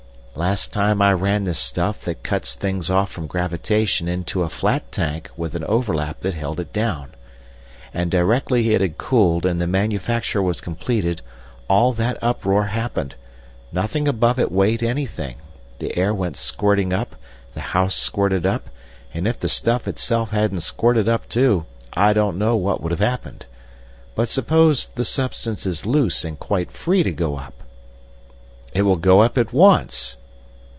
[0.33, 4.89] "Last time I ran this stuff that cuts things off from gravitation into a flat
[4.89, 7.11] tank with an overlap that held it down.
[7.93, 11.21] And directly it had cooled and the manufacture was completed
[11.67, 13.15] all that uproar happened,
[13.73, 15.35] nothing above it weighed anything,
[15.79, 17.17] the air went squirting up,
[17.53, 18.69] the house squirted up,
[19.13, 23.01] and if the stuff itself hadn't squirted up too, I don't know what would have
[23.01, 23.47] happened!
[24.15, 27.53] But suppose the substance is loose, and quite free to go up?"
[28.73, 30.15] "It will go up at once!"